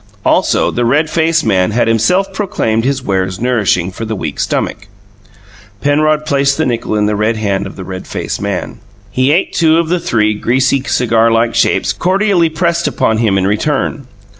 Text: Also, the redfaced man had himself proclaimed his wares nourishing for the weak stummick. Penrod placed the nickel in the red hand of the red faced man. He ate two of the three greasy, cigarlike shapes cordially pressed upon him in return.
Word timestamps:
Also, 0.25 0.71
the 0.71 0.83
redfaced 0.83 1.45
man 1.45 1.69
had 1.69 1.87
himself 1.87 2.33
proclaimed 2.33 2.85
his 2.85 3.03
wares 3.03 3.39
nourishing 3.39 3.91
for 3.91 4.03
the 4.03 4.15
weak 4.15 4.39
stummick. 4.39 4.87
Penrod 5.79 6.25
placed 6.25 6.57
the 6.57 6.65
nickel 6.65 6.95
in 6.95 7.05
the 7.05 7.15
red 7.15 7.37
hand 7.37 7.67
of 7.67 7.75
the 7.75 7.83
red 7.83 8.07
faced 8.07 8.41
man. 8.41 8.79
He 9.11 9.31
ate 9.31 9.53
two 9.53 9.77
of 9.77 9.89
the 9.89 9.99
three 9.99 10.33
greasy, 10.33 10.81
cigarlike 10.81 11.53
shapes 11.53 11.93
cordially 11.93 12.49
pressed 12.49 12.87
upon 12.87 13.19
him 13.19 13.37
in 13.37 13.45
return. 13.45 14.07